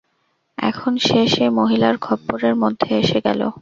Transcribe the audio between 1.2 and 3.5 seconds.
সেই মহিলার খপ্পরের মধ্যে এসে গেল।